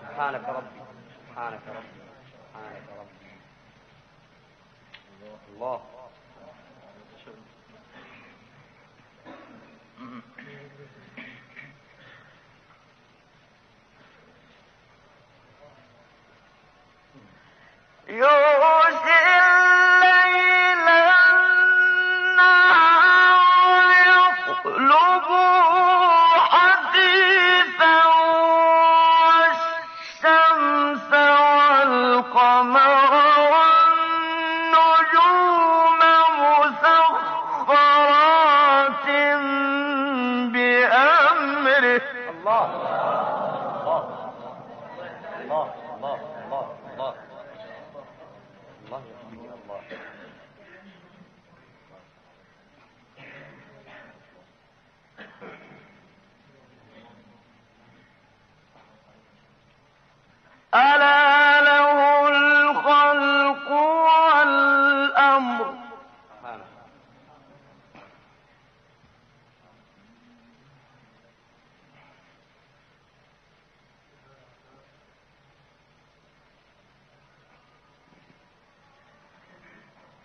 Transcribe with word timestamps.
سبحانك 0.00 0.46
ربي 0.48 0.80
سبحانك 1.28 1.64
ربي 1.68 2.00
سبحانك 2.32 2.86
ربي 3.00 3.30
الله. 5.54 5.78
يغشي 18.08 18.45
الله 48.86 49.02
يحميك 49.12 49.50
الله 49.64 49.80
ألا 60.74 61.60
له 61.60 62.28
الخلق 62.28 63.70
والأمر 63.70 65.74
سبحانك 66.30 66.66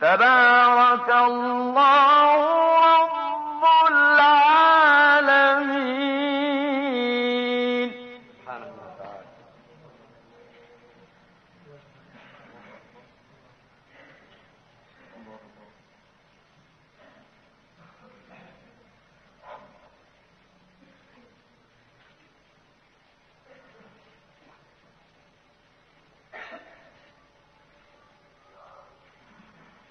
تبارك 0.02 1.10
الله 1.10 2.36
رب 2.90 3.64
العالمين 6.62 7.92
سبحانه 8.42 8.68
وتعالى 8.82 9.26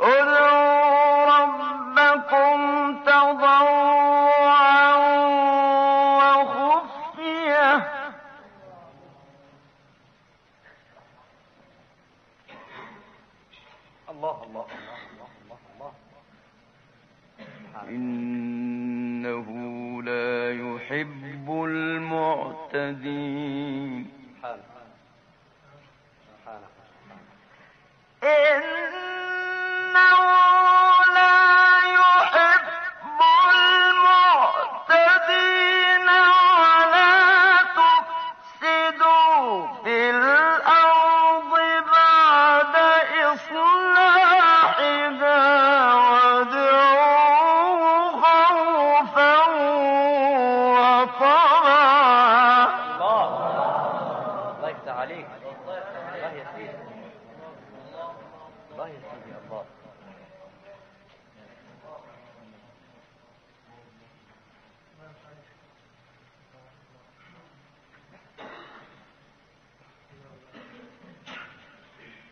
ادعوا 0.01 1.25
ربكم 1.27 2.59
تضرعا 3.05 4.41
وخفية 6.17 7.75
الله 14.11 14.43
الله 14.47 14.67
الله 14.79 14.99
الله 15.11 15.29
الله 15.43 15.59
الله 15.75 15.93
سبحانك 17.39 17.70
إنه 17.89 19.47
لا 20.03 20.53
يحب 20.53 21.51
المعتدين. 21.65 23.01
سبحانك 26.43 26.71
وطمعا 51.17 52.65
الله 52.95 53.25
الله 54.59 54.69
يفتح 54.69 54.97
عليك. 54.97 55.27
الله 55.67 56.33
يا 56.39 56.45
سيدي 56.57 56.71
الله 58.73 58.89
يا 58.89 59.01
سيدي 59.11 59.33
الله. 59.45 59.65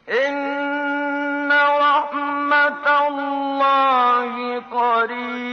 إن 0.08 1.52
رحمة 1.52 2.86
الله 3.08 4.32
قريب. 4.72 5.47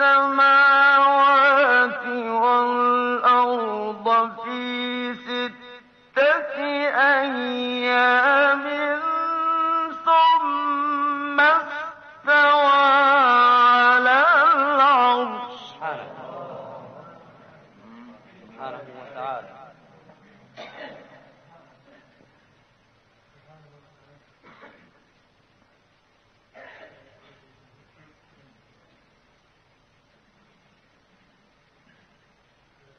السماوات 0.00 0.69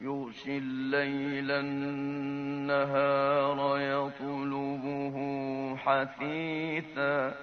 يغشي 0.02 0.58
الليل 0.58 1.52
النهار 1.52 2.98
يطلبه 3.80 5.16
حثيثا. 5.78 7.36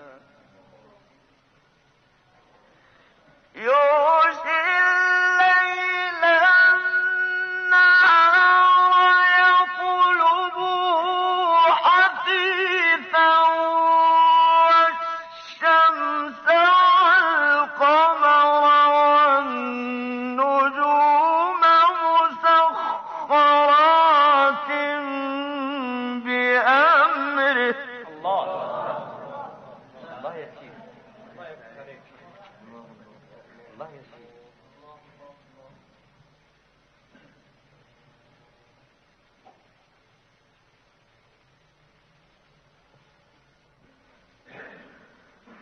الله 33.74 33.88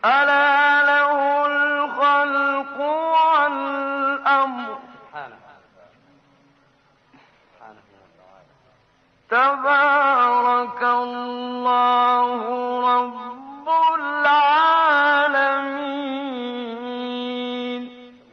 ألا 0.04 0.82
له 0.82 1.46
الخلق 1.46 2.78
والأمر. 2.80 4.78
تبارك 9.30 10.82
الله. 10.82 12.05